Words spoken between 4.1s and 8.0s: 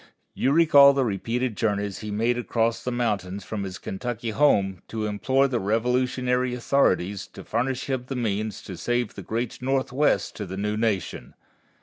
home to implore the Revolutionary authorities to furnish